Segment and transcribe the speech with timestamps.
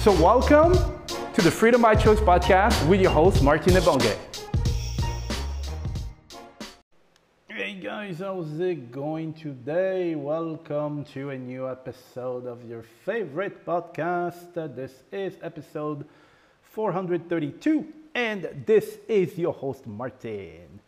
[0.00, 0.72] So welcome
[1.34, 4.16] to the Freedom by Choice podcast with your host, Martin Ebonge.
[7.46, 10.14] Hey guys, how's it going today?
[10.14, 14.54] Welcome to a new episode of your favorite podcast.
[14.74, 16.06] This is episode
[16.62, 17.84] 432,
[18.14, 20.80] and this is your host, Martin.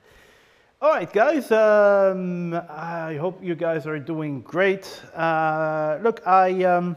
[0.80, 5.02] All right, guys, um, I hope you guys are doing great.
[5.14, 6.96] Uh, look, I, um,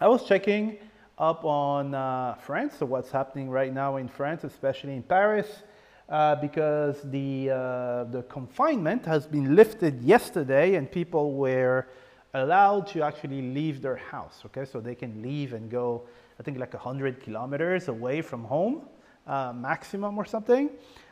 [0.00, 0.78] I was checking
[1.18, 5.62] up on uh, France, so what's happening right now in France, especially in Paris
[6.08, 11.86] uh, because the, uh, the confinement has been lifted yesterday and people were
[12.34, 14.42] allowed to actually leave their house.
[14.46, 16.02] Okay, so they can leave and go,
[16.38, 18.82] I think, like 100 kilometers away from home,
[19.26, 20.70] uh, maximum or something.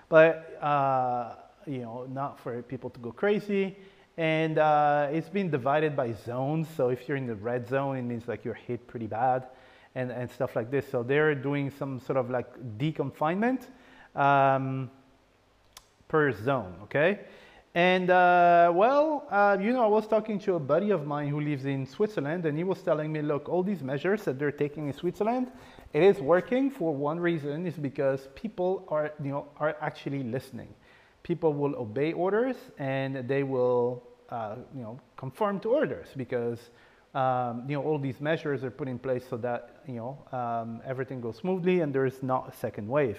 [0.08, 3.76] But, uh, you know, not for people to go crazy.
[4.18, 6.68] And uh, it's been divided by zones.
[6.76, 9.46] So if you're in the red zone, it means like you're hit pretty bad
[9.94, 10.88] and, and stuff like this.
[10.90, 13.66] So they're doing some sort of like deconfinement
[14.14, 14.90] um,
[16.08, 17.20] per zone, okay?
[17.74, 21.40] And uh, well, uh, you know, I was talking to a buddy of mine who
[21.40, 24.88] lives in Switzerland, and he was telling me, look, all these measures that they're taking
[24.88, 25.50] in Switzerland,
[25.94, 30.68] it is working for one reason, is because people are, you know, are actually listening.
[31.22, 36.58] People will obey orders, and they will, uh, you know, conform to orders because,
[37.14, 40.80] um, you know, all these measures are put in place so that, you know, um,
[40.86, 43.18] everything goes smoothly and there's not a second wave.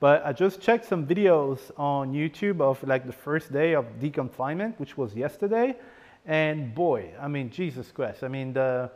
[0.00, 4.78] But I just checked some videos on YouTube of like the first day of deconfinement,
[4.78, 5.76] which was yesterday.
[6.26, 8.22] And boy, I mean, Jesus Christ.
[8.22, 8.90] I mean, the,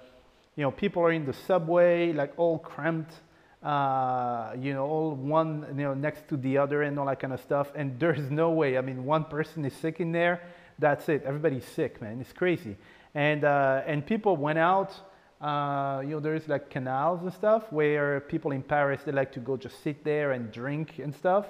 [0.57, 3.15] you know, people are in the subway, like all cramped,
[3.63, 7.33] uh, you know, all one, you know, next to the other and all that kind
[7.33, 7.73] of stuff.
[7.75, 8.77] And there's no way.
[8.77, 10.43] I mean, one person is sick in there.
[10.81, 11.23] That's it.
[11.25, 12.21] Everybody's sick, man.
[12.21, 12.77] It's crazy.
[13.15, 14.93] And, uh, and people went out
[15.41, 19.41] uh, you know, there's like canals and stuff where people in Paris, they like to
[19.41, 21.47] go just sit there and drink and stuff.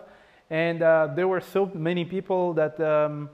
[0.48, 3.30] And uh, there were so many people that um,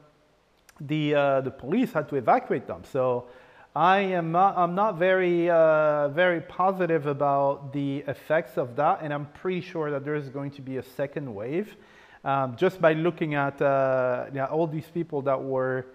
[0.80, 2.84] the, uh, the police had to evacuate them.
[2.90, 3.26] So
[3.74, 9.00] I am not, I'm not very, uh, very positive about the effects of that.
[9.02, 11.76] And I'm pretty sure that there's going to be a second wave.
[12.26, 15.86] Um, just by looking at uh, yeah, all these people that were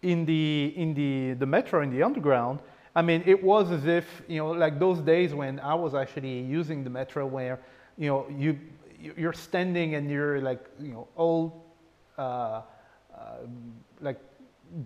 [0.00, 2.60] in the, in the, the metro, in the underground,
[2.94, 6.40] I mean, it was as if, you know, like those days when I was actually
[6.42, 7.58] using the metro where,
[7.98, 8.60] you know, you,
[9.16, 11.64] you're standing and you're like, you know, all
[12.16, 12.62] uh, uh,
[14.00, 14.20] like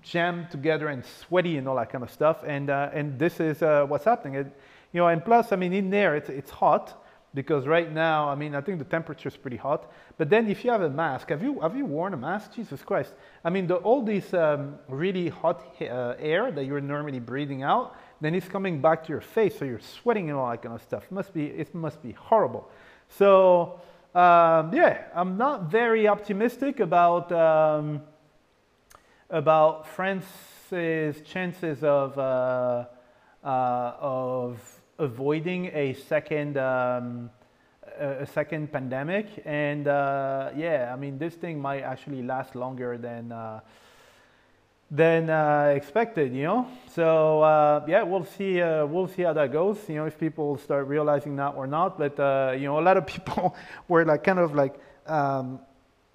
[0.01, 2.43] jammed together and sweaty and all that kind of stuff.
[2.47, 4.37] And, uh, and this is uh, what's happening.
[4.37, 4.47] It,
[4.95, 7.05] you know, and plus, I mean, in there, it's, it's hot
[7.39, 9.93] because right now, I mean, I think the temperature is pretty hot.
[10.17, 12.53] But then if you have a mask, have you, have you worn a mask?
[12.53, 13.15] Jesus Christ.
[13.45, 17.95] I mean, the, all this um, really hot uh, air that you're normally breathing out,
[18.21, 20.83] then it's coming back to your face, so you're sweating and all that kind of
[20.83, 21.05] stuff.
[21.13, 22.69] Must be, it must be horrible.
[23.09, 23.81] So,
[24.17, 28.03] um, yeah, I'm not very optimistic about, um,
[29.31, 32.87] about France's chances of, uh,
[33.45, 37.31] uh, of avoiding a second um,
[37.99, 39.27] a second pandemic.
[39.45, 43.61] And uh, yeah i mean this thing might actually last longer than uh,
[44.91, 46.67] than uh, expected you know?
[46.95, 50.59] So uh, yeah we'll see uh, we'll see how that goes you know if people
[50.59, 51.99] start realizing that or not.
[51.99, 53.57] But uh, you know a lot of people
[53.89, 54.75] were like kind of like
[55.07, 55.61] um,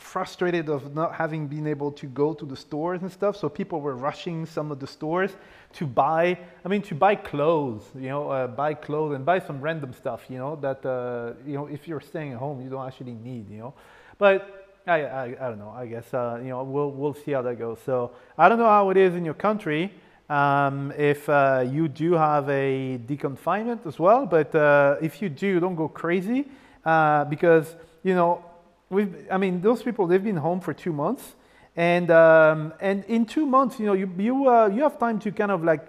[0.04, 3.34] frustrated of not having been able to go to the stores and stuff.
[3.38, 5.32] So people were rushing some of the stores
[5.80, 9.60] to buy, I mean, to buy clothes, you know, uh, buy clothes and buy some
[9.62, 12.86] random stuff, you know, that, uh, you know, if you're staying at home, you don't
[12.86, 13.74] actually need, you know.
[14.18, 14.38] But
[14.86, 17.58] I, I, I don't know, I guess, uh, you know, we'll, we'll see how that
[17.58, 17.80] goes.
[17.86, 19.92] So I don't know how it is in your country.
[20.30, 24.26] um, if uh, you do have a deconfinement as well.
[24.26, 26.48] But uh, if you do, don't go crazy
[26.86, 28.44] uh, because, you know,
[28.94, 31.36] we've, I mean, those people, they've been home for two months.
[31.76, 35.32] And, um, and in two months, you know, you, you, uh, you have time to
[35.32, 35.88] kind of like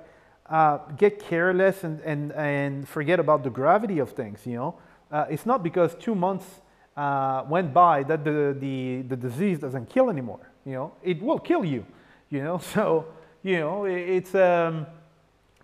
[0.48, 4.74] uh, get careless and, and, and forget about the gravity of things, you know.
[5.10, 6.46] Uh, it's not because two months
[7.48, 10.92] went by that the, the, the disease doesn't kill anymore, you know.
[11.02, 11.84] It will kill you,
[12.30, 12.58] you know.
[12.74, 13.06] So
[13.44, 14.86] you know, it's um,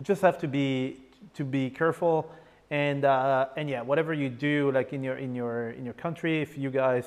[0.02, 0.98] just have to be
[1.32, 2.30] to be careful
[2.70, 6.42] and uh, and yeah, whatever you do, like in your in your in your country,
[6.42, 7.04] if you guys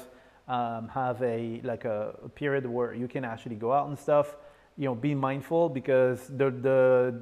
[0.48, 4.36] um, have a like a, a, period where you can actually go out and stuff,
[4.78, 7.22] you know, be mindful because the the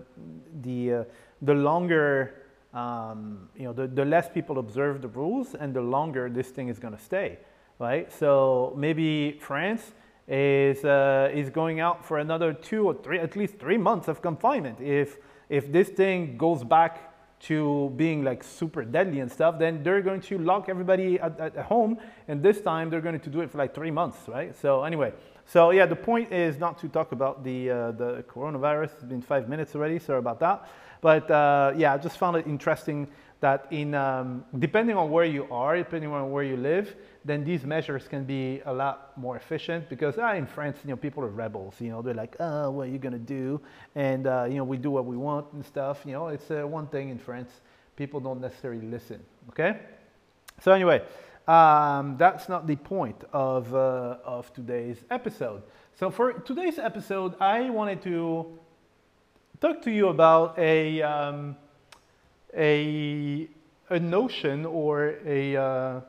[0.62, 1.04] the uh,
[1.42, 2.42] the longer
[2.74, 6.68] um, you know the, the less people observe the rules and the longer this thing
[6.68, 7.38] is going to stay,
[7.80, 8.12] right?
[8.12, 9.94] So maybe France
[10.28, 14.22] is, uh, is going out for another two or three, at least three months of
[14.22, 14.80] confinement.
[14.80, 15.18] If,
[15.50, 17.11] if this thing goes back
[17.44, 21.58] to being like super deadly and stuff, then they're going to lock everybody at, at
[21.58, 21.98] home.
[22.28, 24.56] And this time they're going to do it for like three months, right?
[24.56, 25.14] So anyway,
[25.46, 28.94] so yeah, the point is not to talk about the, uh, the coronavirus.
[28.94, 30.70] It's been five minutes already, sorry about that.
[31.02, 33.08] But uh, yeah, I just found it interesting
[33.40, 37.64] that in, um, depending on where you are, depending on where you live, then these
[37.64, 41.30] measures can be a lot more efficient because ah, in France, you know, people are
[41.30, 41.76] rebels.
[41.80, 43.62] You know, they're like, oh, what are you gonna do?
[43.96, 46.02] And uh, you know, we do what we want and stuff.
[46.06, 47.52] You know, it's uh, one thing in France.
[47.96, 49.20] People don't necessarily listen.
[49.50, 49.80] Okay.
[50.62, 51.04] So anyway,
[51.48, 55.62] um, that's not the point of uh, of today's episode.
[56.00, 58.58] So for today's episode, I wanted to
[59.60, 61.56] talk to you about a um,
[62.58, 63.48] a
[63.90, 66.02] a notion or a uh,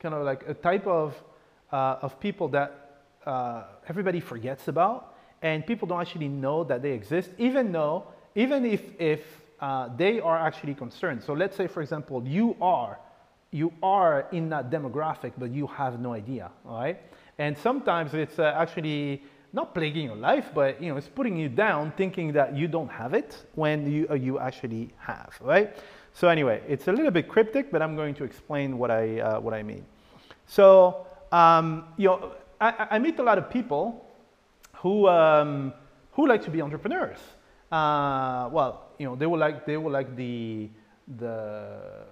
[0.00, 1.14] kind of like a type of,
[1.70, 6.92] uh, of people that uh, everybody forgets about and people don't actually know that they
[6.92, 9.20] exist, even though, even if, if
[9.60, 11.22] uh, they are actually concerned.
[11.22, 12.98] So let's say, for example, you are,
[13.50, 17.00] you are in that demographic, but you have no idea, all right?
[17.38, 19.22] And sometimes it's uh, actually
[19.52, 22.90] not plaguing your life, but you know, it's putting you down thinking that you don't
[22.90, 25.76] have it when you, uh, you actually have, right?
[26.14, 29.40] So anyway, it's a little bit cryptic, but I'm going to explain what I, uh,
[29.40, 29.84] what I mean.
[30.46, 34.04] So, um, you know, I, I, meet a lot of people
[34.74, 35.72] who, um,
[36.12, 37.18] who like to be entrepreneurs.
[37.70, 40.68] Uh, well, you know, they will like, they will like the,
[41.18, 42.04] the,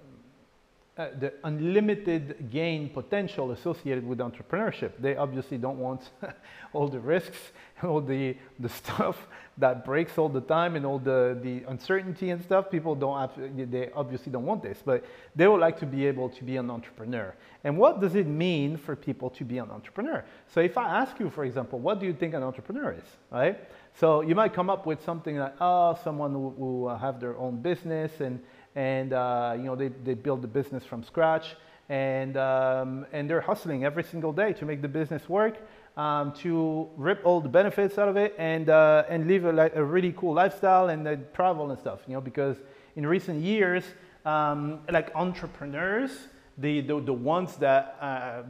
[0.97, 4.91] uh, the unlimited gain potential associated with entrepreneurship.
[4.99, 6.09] They obviously don't want
[6.73, 7.37] all the risks,
[7.83, 9.27] all the, the stuff
[9.59, 12.71] that breaks all the time and all the, the uncertainty and stuff.
[12.71, 15.03] People don't have, they obviously don't want this, but
[15.35, 17.35] they would like to be able to be an entrepreneur.
[17.65, 20.23] And what does it mean for people to be an entrepreneur?
[20.47, 23.59] So if I ask you, for example, what do you think an entrepreneur is, right?
[23.99, 27.61] So you might come up with something like, oh, someone who, who have their own
[27.61, 28.39] business and,
[28.75, 31.55] and uh, you know, they, they build the business from scratch
[31.89, 35.57] and, um, and they're hustling every single day to make the business work
[35.97, 39.83] um, to rip all the benefits out of it and, uh, and live a, a,
[39.83, 42.57] really cool lifestyle and uh, travel and stuff, you know, because
[42.95, 43.83] in recent years,
[44.23, 46.11] um, like entrepreneurs,
[46.57, 48.43] the, the, the ones that uh,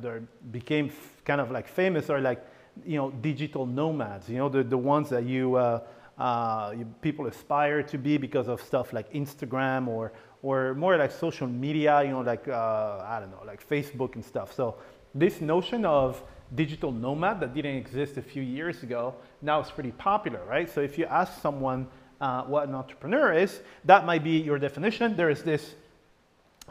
[0.52, 0.92] became
[1.26, 2.46] kind of like famous are like,
[2.86, 5.58] you know, digital nomads, you know, the, the ones that you,
[6.20, 10.12] uh, people aspire to be because of stuff like Instagram or,
[10.44, 14.24] or more like social media, you know, like, uh, I don't know, like Facebook and
[14.24, 14.54] stuff.
[14.54, 14.76] So
[15.16, 16.22] this notion of
[16.56, 20.70] digital nomad that didn't exist a few years ago, now it's pretty popular, right?
[20.70, 21.88] So if you ask someone
[22.20, 25.16] uh, what an entrepreneur is, that might be your definition.
[25.16, 25.76] There is this,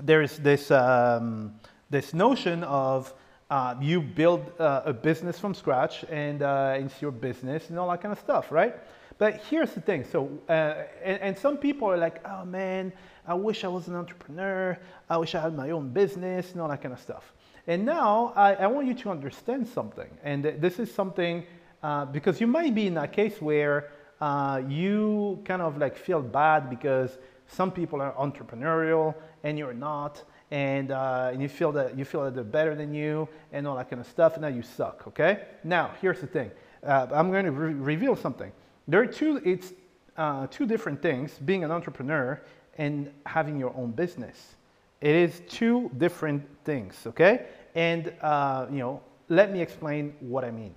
[0.01, 1.55] there is this, um,
[1.89, 3.15] this notion of
[3.51, 7.89] uh, you build uh, a business from scratch and uh, it's your business and all
[7.89, 8.77] that kind of stuff, right?
[9.19, 10.05] But here's the thing.
[10.05, 12.93] So, uh, and, and, some people are like, oh man,
[13.27, 14.79] I wish I was an entrepreneur.
[15.11, 17.33] I wish I had my own business and all that kind of stuff.
[17.67, 20.09] And now I, I want you to understand something.
[20.23, 21.45] And this is something,
[21.83, 26.23] uh, because you might be in a case where uh, you kind of like feel
[26.23, 30.23] bad because some people are entrepreneurial and you're not.
[30.51, 33.77] And, uh, and you feel that you feel that they're better than you and all
[33.77, 35.07] that kind of stuff, and now you suck.
[35.09, 35.45] Okay.
[35.63, 36.51] Now here's the thing.
[36.83, 38.51] Uh, I'm going to re reveal something.
[38.89, 39.41] There are two.
[39.45, 39.73] It's
[40.17, 42.41] uh, two different things: being an entrepreneur
[42.77, 44.57] and having your own business.
[45.01, 47.07] It is two different things.
[47.07, 47.47] Okay.
[47.75, 50.75] And, uh, you know, let me explain what I mean.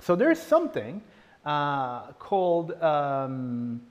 [0.00, 1.02] So there's something
[1.44, 3.82] uh, called, um,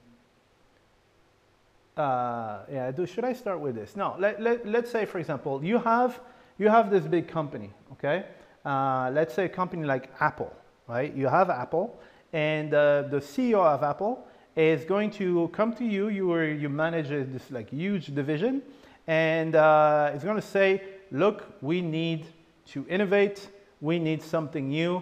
[1.96, 3.96] uh, yeah, do, should I start with this?
[3.96, 6.20] No, let, let, let's say, for example, you have,
[6.58, 8.26] you have this big company, okay?
[8.66, 10.54] Uh, let's say a company like Apple,
[10.88, 11.16] right?
[11.16, 11.98] You have Apple,
[12.34, 16.10] and uh, the CEO of Apple is going to come to you.
[16.10, 18.62] You are, you manage this like huge division,
[19.08, 22.26] and uh, it's going to say, "Look, we need
[22.68, 23.50] to innovate.
[23.82, 25.02] We need something new.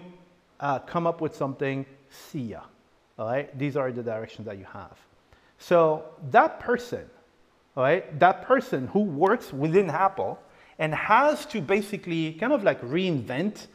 [0.60, 1.84] Uh, come up with something.
[2.10, 2.60] See ya."
[3.18, 3.56] All right.
[3.58, 4.96] These are the directions that you have.
[5.58, 7.04] So that person,
[7.76, 10.38] all right, that person who works within Apple
[10.78, 13.66] and has to basically kind of like reinvent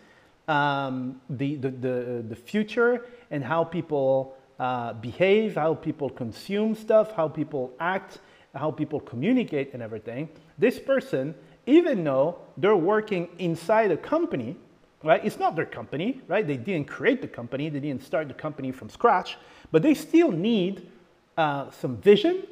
[0.47, 7.13] um, the, the, the, the, future and how people uh, behave, how people consume stuff,
[7.13, 8.19] how people act,
[8.53, 10.29] how people communicate and everything.
[10.57, 11.33] This person,
[11.65, 14.57] even though they're working inside a company,
[15.03, 15.23] right?
[15.23, 16.45] It's not their company, right?
[16.45, 19.37] They didn't create the company, they didn't start the company from scratch,
[19.71, 20.89] but they still need
[21.37, 22.43] uh, some vision,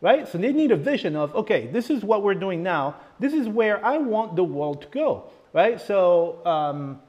[0.00, 0.28] right?
[0.28, 2.96] So they need a vision of, okay, this is what we're doing now.
[3.18, 5.80] This is where I want the world to go, right?
[5.80, 7.00] So um,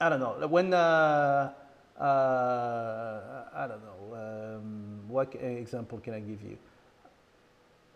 [0.00, 1.52] I don't know when uh,
[1.98, 2.04] uh,
[3.54, 6.58] I don't know um, what example can I give you?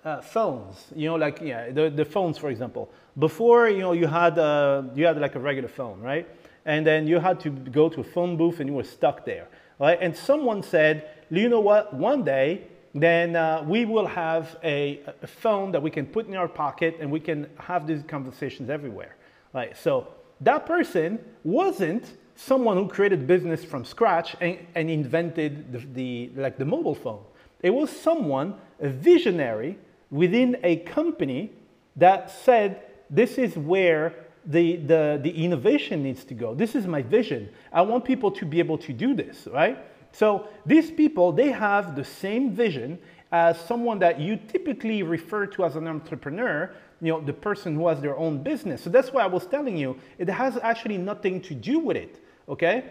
[0.05, 2.89] Uh, phones, you know, like yeah, the, the phones, for example.
[3.19, 6.29] Before, you know, you had uh, you had like a regular phone, right?
[6.65, 9.49] And then you had to go to a phone booth and you were stuck there,
[9.79, 9.99] right?
[10.01, 11.95] And someone said, you know what?
[11.95, 12.63] One day,
[12.95, 16.97] then uh, we will have a, a, phone that we can put in our pocket
[17.01, 19.17] and we can have these conversations everywhere.
[19.53, 19.77] Right?
[19.77, 20.09] So
[20.41, 26.57] that person wasn't someone who created business from scratch and, and invented the, the, like
[26.57, 27.23] the mobile phone.
[27.63, 29.79] It was someone, a visionary
[30.11, 31.53] within a company
[31.97, 34.15] that said, this is where
[34.47, 36.55] the, the, the innovation needs to go.
[36.55, 37.49] This is my vision.
[37.73, 39.79] I want people to be able to do this, right?
[40.13, 42.99] So these people, they have the same vision
[43.31, 47.87] as someone that you typically refer to as an entrepreneur, you know, the person who
[47.89, 48.83] has their own business.
[48.83, 52.23] So that's why I was telling you, it has actually nothing to do with it,
[52.49, 52.85] okay?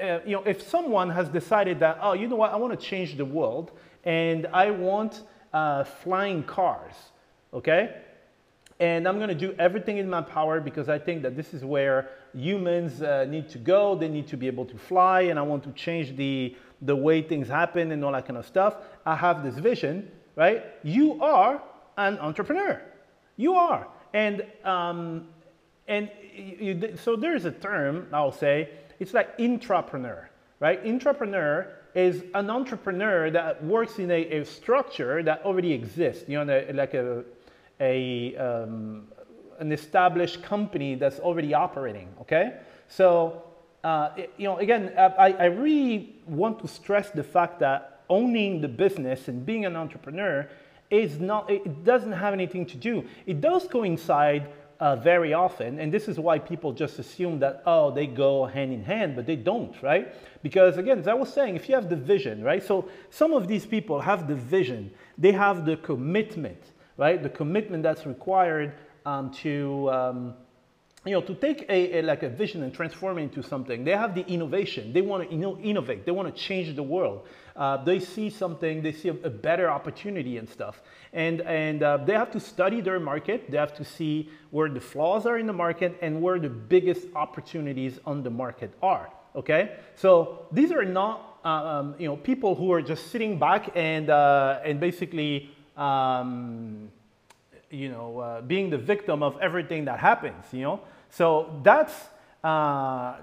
[0.00, 2.86] Uh, you know, if someone has decided that, oh, you know what, I want to
[2.86, 3.72] change the world
[4.04, 5.22] and I want
[5.52, 6.94] uh, flying cars,
[7.52, 7.96] okay?
[8.80, 11.64] And I'm going to do everything in my power because I think that this is
[11.64, 13.94] where humans uh, need to go.
[13.94, 17.22] They need to be able to fly, and I want to change the, the way
[17.22, 18.76] things happen and all that kind of stuff.
[19.06, 20.64] I have this vision, right?
[20.82, 21.62] You are
[21.96, 22.82] an entrepreneur.
[23.36, 23.86] You are.
[24.12, 25.28] And, um,
[25.88, 30.26] and you, so there's a term, I'll say, it's like intrapreneur,
[30.60, 30.84] right?
[30.84, 36.64] Intrapreneur is an entrepreneur that works in a, a structure that already exists, you know,
[36.72, 37.24] like a,
[37.80, 39.08] a, um,
[39.58, 42.58] an established company that's already operating, okay?
[42.88, 43.42] So,
[43.84, 48.68] uh, you know, again, I, I really want to stress the fact that owning the
[48.68, 50.48] business and being an entrepreneur
[50.90, 53.04] is not, it doesn't have anything to do.
[53.26, 54.48] It does coincide
[54.78, 58.72] uh, very often, and this is why people just assume that, oh, they go hand
[58.72, 60.14] in hand, but they don't, right?
[60.42, 62.62] Because again, as I was saying, if you have the vision, right?
[62.62, 67.22] So some of these people have the vision, they have the commitment, right?
[67.22, 68.74] The commitment that's required
[69.06, 70.34] um, to, um,
[71.04, 73.82] you know, to take a, a, like a vision and transform it into something.
[73.82, 74.92] They have the innovation.
[74.92, 76.06] They want to innovate.
[76.06, 77.26] They want to change the world.
[77.56, 78.82] Uh, they see something.
[78.82, 80.80] They see a, a, better opportunity and stuff.
[81.12, 83.50] And and uh, they have to study their market.
[83.50, 87.08] They have to see where the flaws are in the market and where the biggest
[87.16, 89.10] opportunities on the market are.
[89.34, 89.76] Okay.
[89.96, 94.08] So these are not uh, um, you know people who are just sitting back and
[94.08, 95.50] uh, and basically.
[95.76, 96.92] Um,
[97.72, 100.80] you know, uh, being the victim of everything that happens, you know.
[101.12, 101.92] So that's,
[102.42, 103.16] uh,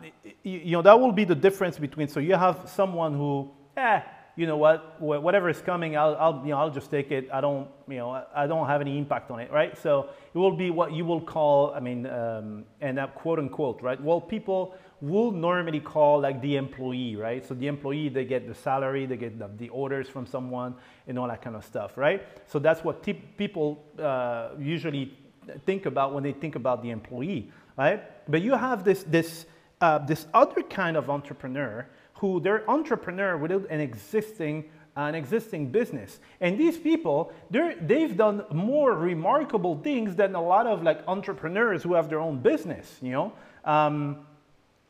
[0.43, 4.01] you know, that will be the difference between, so you have someone who, eh,
[4.35, 7.27] you know what, whatever is coming, I'll, I'll, you know, I'll just take it.
[7.33, 9.75] I don't, you know, I don't have any impact on it, right?
[9.75, 13.81] So it will be what you will call, I mean, um, and that quote unquote,
[13.81, 13.99] right?
[13.99, 17.43] Well, people will normally call like the employee, right?
[17.43, 20.75] So the employee, they get the salary, they get the, the orders from someone
[21.07, 22.21] and all that kind of stuff, right?
[22.45, 23.03] So that's what
[23.35, 25.17] people uh, usually
[25.65, 28.03] think about when they think about the employee, right?
[28.29, 29.45] But you have this, this,
[29.79, 36.19] uh, this other kind of entrepreneur who they're entrepreneur without an existing an existing business.
[36.41, 41.93] And these people, they've done more remarkable things than a lot of like entrepreneurs who
[41.93, 43.31] have their own business, you know.
[43.63, 44.25] Um,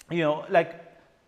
[0.09, 0.81] you know, like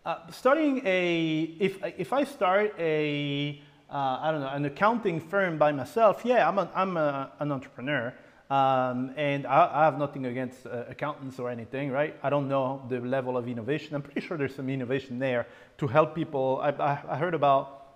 [0.04, 5.58] uh, starting a, if, if I start a, uh, I don't know, an accounting firm
[5.58, 8.12] by myself, yeah, I'm, a, I'm a, an entrepreneur.
[8.52, 12.14] Um, and I, I, have nothing against uh, accountants or anything, right?
[12.22, 13.94] I don't know the level of innovation.
[13.94, 15.46] I'm pretty sure there's some innovation there
[15.78, 16.60] to help people.
[16.62, 17.94] I, I, I heard about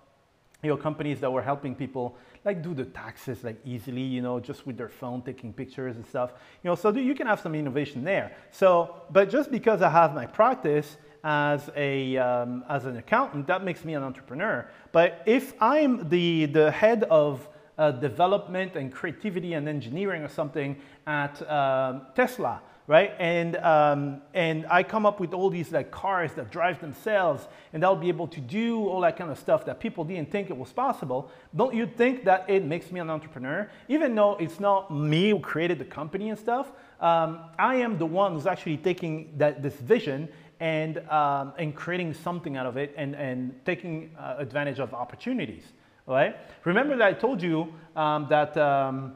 [0.63, 4.39] you know, companies that were helping people like do the taxes like easily, you know,
[4.39, 6.31] just with their phone taking pictures and stuff.
[6.63, 8.35] You know, so you can have some innovation there.
[8.49, 13.63] So, but just because I have my practice, as, a, um, as an accountant, that
[13.63, 14.67] makes me an entrepreneur.
[14.91, 20.75] But if I'm the, the head of uh, development and creativity and engineering or something
[21.05, 23.13] at um, Tesla, right?
[23.19, 27.83] And, um, and I come up with all these like cars that drive themselves and
[27.83, 30.57] I'll be able to do all that kind of stuff that people didn't think it
[30.57, 31.29] was possible.
[31.55, 33.69] Don't you think that it makes me an entrepreneur?
[33.89, 38.05] Even though it's not me who created the company and stuff, um, I am the
[38.05, 40.29] one who's actually taking that, this vision
[40.59, 45.63] and, um, and creating something out of it and, and taking uh, advantage of opportunities,
[46.07, 46.37] right?
[46.63, 49.13] Remember that I told you um, that um,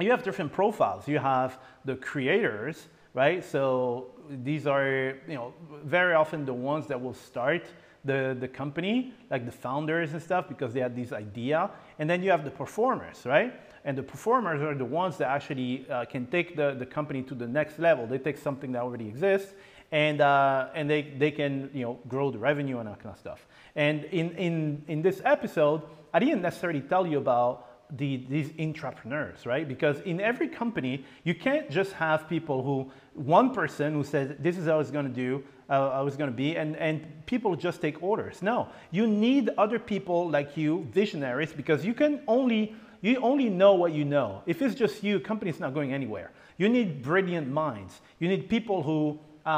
[0.00, 1.06] you have different profiles.
[1.06, 3.44] You have the creators, right?
[3.44, 4.06] So
[4.42, 5.54] these are, you know,
[5.84, 7.66] very often the ones that will start
[8.04, 11.70] the, the company, like the founders and stuff, because they had this idea.
[11.98, 13.54] And then you have the performers, right?
[13.84, 17.34] And the performers are the ones that actually uh, can take the, the company to
[17.34, 18.06] the next level.
[18.06, 19.54] They take something that already exists
[19.92, 23.18] and, uh, and they, they can, you know, grow the revenue and that kind of
[23.18, 23.46] stuff.
[23.76, 25.82] And in, in, in this episode,
[26.14, 27.66] I didn't necessarily tell you about
[27.98, 29.66] the, these entrepreneurs, right?
[29.66, 34.56] Because in every company, you can't just have people who, one person who says, this
[34.56, 37.80] is how it's to do, uh, I was going to be, and, and people just
[37.80, 38.42] take orders.
[38.42, 43.74] No, you need other people like you, visionaries, because you can only, you only know
[43.74, 44.42] what you know.
[44.46, 46.32] If it's just you, company's not going anywhere.
[46.58, 48.00] You need brilliant minds.
[48.18, 49.48] You need people who uh,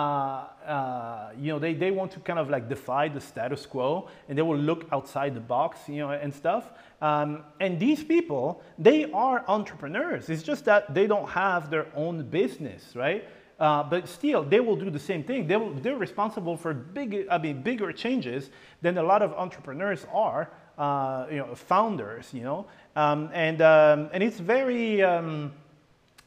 [0.67, 4.37] uh, you know, they, they want to kind of like defy the status quo and
[4.37, 6.73] they will look outside the box, you know, and stuff.
[7.01, 10.29] Um, and these people, they are entrepreneurs.
[10.29, 13.29] It's just that they don't have their own business, right?
[13.61, 15.47] Uh, but still, they will do the same thing.
[15.47, 18.51] They will, they're responsible for big, I mean, bigger changes
[18.83, 22.67] than a lot of entrepreneurs are, uh, you know, founders, you know.
[22.97, 25.53] Um, and, um, and it's very um,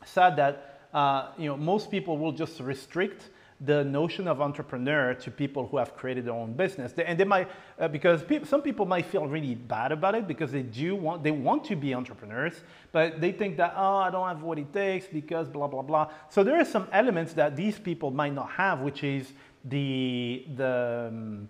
[0.06, 3.30] sad that, uh, you know, most people will just restrict
[3.62, 6.94] the notion of entrepreneur to people who have created their own business.
[6.94, 10.62] and they might, uh, because some people might feel really bad about it because they
[10.62, 12.62] do want, they want to be entrepreneurs,
[12.94, 16.10] but they think that, oh, I don't have what it takes because blah, blah, blah.
[16.30, 19.34] So there are some elements that these people might not have, which is
[19.66, 21.50] the, the um,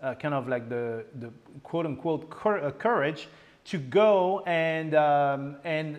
[0.00, 1.32] uh, kind of like the, the
[1.64, 3.28] quote unquote uh, courage
[3.64, 5.98] to go and, um, and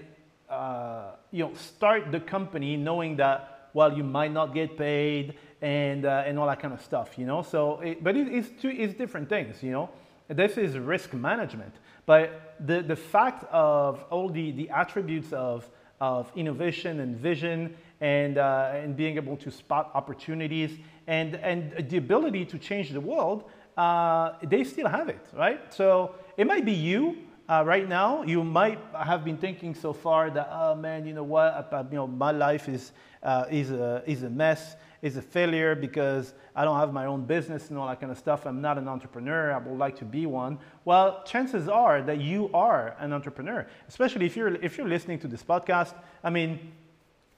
[0.50, 6.06] uh, you know, start the company knowing that well, you might not get paid, and,
[6.06, 7.42] uh, and all that kind of stuff, you know?
[7.42, 9.90] So, it, but it, it's, two, it's different things, you know?
[10.28, 11.74] This is risk management.
[12.06, 15.70] But the, the fact of all the, the attributes of,
[16.00, 21.98] of innovation and vision and, uh, and being able to spot opportunities and, and the
[21.98, 23.44] ability to change the world,
[23.78, 25.74] uh, they still have it, right?
[25.74, 27.18] So it might be you
[27.50, 28.24] uh, right now.
[28.24, 32.08] You might have been thinking so far that, oh man, you know what, you know,
[32.08, 32.92] my life is,
[33.24, 37.26] uh, is, a, is a mess is a failure because I don't have my own
[37.26, 38.46] business and all that kind of stuff.
[38.46, 39.54] I'm not an entrepreneur.
[39.54, 40.60] I would like to be one.
[40.86, 45.28] Well, chances are that you are an entrepreneur, especially if you're, if you're listening to
[45.28, 45.94] this podcast.
[46.24, 46.74] I mean,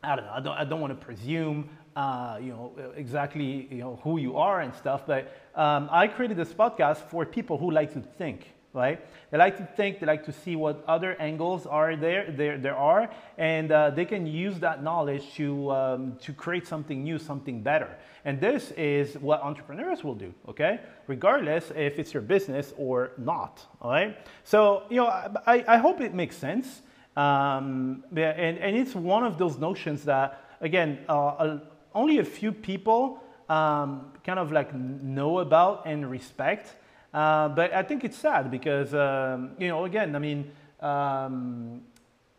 [0.03, 0.31] I don't know.
[0.31, 4.37] I don't, I don't want to presume, uh, you know, exactly, you know, who you
[4.37, 5.05] are and stuff.
[5.05, 9.05] But um, I created this podcast for people who like to think right?
[9.29, 12.75] They like to think, they like to see what other angles are there, there, there
[12.75, 17.61] are, and uh, they can use that knowledge to, um, to create something new, something
[17.61, 17.89] better.
[18.23, 20.79] And this is what entrepreneurs will do, okay?
[21.07, 24.17] Regardless if it's your business or not, all right?
[24.43, 26.81] So, you know, I, I hope it makes sense.
[27.17, 31.57] Um, and, and it's one of those notions that, again, uh,
[31.93, 36.75] only a few people um, kind of like know about and respect.
[37.13, 41.81] Uh, but I think it's sad because, um, you know, again, I mean, um,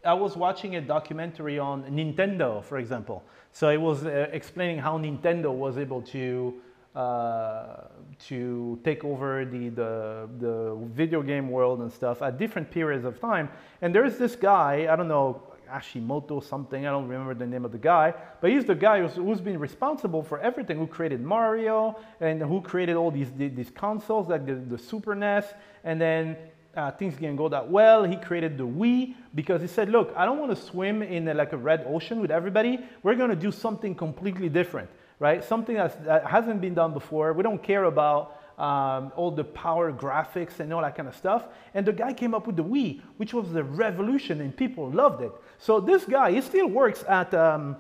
[0.05, 3.23] I was watching a documentary on Nintendo, for example.
[3.53, 6.55] So it was uh, explaining how Nintendo was able to
[6.95, 13.07] uh, to take over the, the, the video game world and stuff at different periods
[13.07, 13.49] of time.
[13.81, 17.73] And there's this guy, I don't know, Hashimoto something, I don't remember the name of
[17.73, 21.99] the guy, but he's the guy who's, who's been responsible for everything, who created Mario
[22.21, 25.47] and who created all these, these consoles like the, the Super NES,
[25.85, 26.37] and then
[26.77, 28.05] uh, things didn't go that well.
[28.05, 31.35] He created the Wii because he said, look, I don't want to swim in a,
[31.35, 32.79] like a red ocean with everybody.
[33.03, 35.45] We're going to do something completely different, right?
[35.45, 37.33] Something that hasn't been done before.
[37.33, 41.47] We don't care about um, all the power graphics and all that kind of stuff.
[41.75, 45.23] And the guy came up with the Wii, which was the revolution and people loved
[45.23, 45.33] it.
[45.63, 47.77] So this guy, he still works at, um,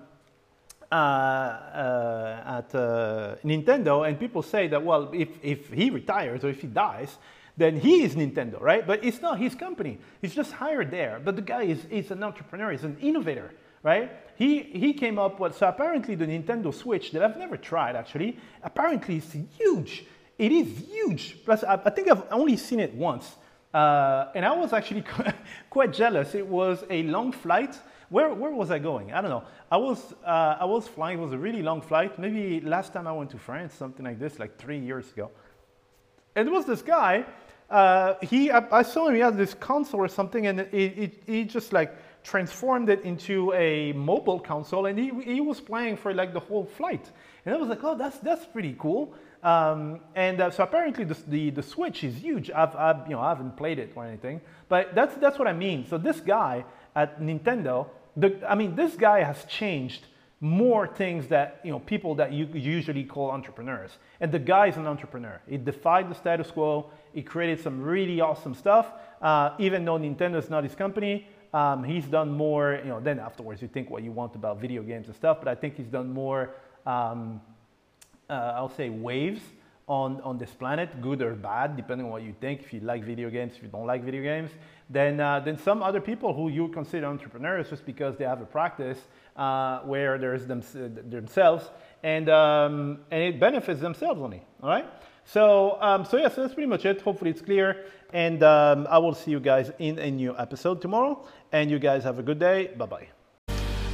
[0.92, 6.50] uh, uh, at uh, Nintendo and people say that, well, if, if he retires or
[6.50, 7.18] if he dies,
[7.56, 8.86] then he is Nintendo, right?
[8.86, 9.98] But it's not his company.
[10.20, 11.20] He's just hired there.
[11.24, 13.50] But the guy is, is an entrepreneur, he's an innovator,
[13.82, 14.12] right?
[14.36, 18.38] He, he came up with, so apparently the Nintendo Switch that I've never tried actually,
[18.62, 20.04] apparently it's huge.
[20.38, 21.44] It is huge.
[21.44, 23.34] Plus, I, I think I've only seen it once.
[23.72, 25.04] Uh, and I was actually
[25.70, 26.34] quite jealous.
[26.34, 27.78] It was a long flight.
[28.10, 29.12] Where, where was I going?
[29.12, 29.44] I don't know.
[29.70, 31.18] I was, uh, I was flying.
[31.18, 32.18] It was a really long flight.
[32.18, 35.30] Maybe last time I went to France, something like this, like three years ago.
[36.36, 37.24] And there was this guy.
[37.70, 39.14] Uh, he, I, I, saw him.
[39.14, 43.50] He had this console or something, and it, it, he just like transformed it into
[43.54, 47.10] a mobile console, and he, he was playing for like the whole flight.
[47.46, 49.14] And I was like, oh, that's that's pretty cool.
[49.42, 52.50] Um, and uh, so apparently the, the, the, Switch is huge.
[52.50, 55.52] I've, I've, you know, I haven't played it or anything, but that's, that's what I
[55.52, 55.84] mean.
[55.84, 60.06] So this guy at Nintendo, the, I mean, this guy has changed
[60.40, 63.98] more things that, you know, people that you usually call entrepreneurs.
[64.20, 65.40] And the guy is an entrepreneur.
[65.48, 66.90] He defied the status quo.
[67.12, 68.92] He created some really awesome stuff.
[69.20, 73.18] Uh, even though Nintendo is not his company, um, he's done more, you know, then
[73.18, 75.86] afterwards you think what you want about video games and stuff, but I think he's
[75.86, 76.54] done more
[76.86, 77.40] um,
[78.28, 79.42] I'll say waves
[79.88, 82.60] on, on this planet, good or bad, depending on what you think.
[82.60, 84.50] If you like video games, if you don't like video games,
[84.88, 88.46] then, uh, then some other people who you consider entrepreneurs just because they have a
[88.46, 88.98] practice
[89.36, 90.62] uh, where there's them,
[91.10, 91.70] themselves
[92.02, 94.86] and, um, and it benefits themselves only, all right?
[95.24, 97.00] So, um, so yeah, so that's pretty much it.
[97.00, 97.84] Hopefully it's clear.
[98.12, 101.26] And um, I will see you guys in a new episode tomorrow.
[101.52, 102.70] And you guys have a good day.
[102.76, 103.21] Bye-bye.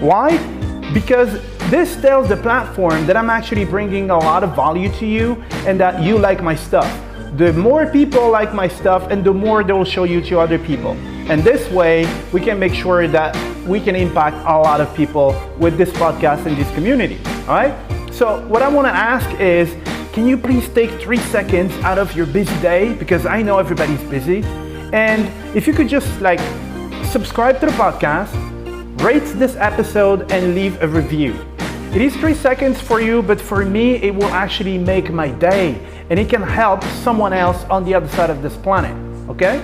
[0.00, 0.36] Why?
[0.92, 5.42] Because this tells the platform that I'm actually bringing a lot of value to you
[5.66, 6.88] and that you like my stuff.
[7.36, 10.92] The more people like my stuff and the more they'll show you to other people.
[11.30, 13.34] And this way, we can make sure that
[13.66, 17.18] we can impact a lot of people with this podcast and this community.
[17.48, 17.74] All right?
[18.12, 19.74] So, what I want to ask is
[20.12, 22.94] can you please take three seconds out of your busy day?
[22.94, 24.44] Because I know everybody's busy.
[24.92, 25.26] And
[25.56, 26.38] if you could just like
[27.06, 28.32] subscribe to the podcast,
[29.04, 31.34] rate this episode and leave a review.
[31.92, 35.78] It is three seconds for you, but for me, it will actually make my day
[36.08, 38.96] and it can help someone else on the other side of this planet.
[39.28, 39.62] Okay?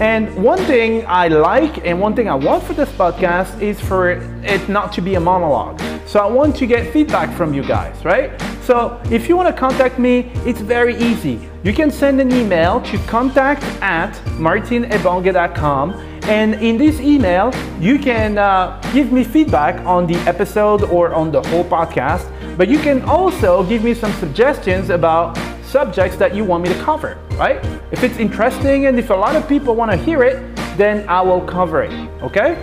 [0.00, 4.12] And one thing I like and one thing I want for this podcast is for
[4.42, 5.78] it not to be a monologue.
[6.06, 8.40] So I want to get feedback from you guys, right?
[8.62, 11.38] So if you want to contact me, it's very easy.
[11.62, 18.36] You can send an email to contact at martinebonge.com and in this email, you can
[18.36, 23.00] uh, give me feedback on the episode or on the whole podcast, but you can
[23.02, 27.64] also give me some suggestions about subjects that you want me to cover, right?
[27.92, 31.22] If it's interesting and if a lot of people want to hear it, then I
[31.22, 32.58] will cover it, okay?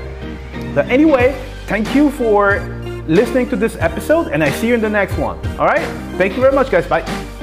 [0.75, 1.34] But anyway,
[1.65, 2.60] thank you for
[3.08, 5.86] listening to this episode and I see you in the next one, all right?
[6.17, 6.86] Thank you very much, guys.
[6.86, 7.35] Bye.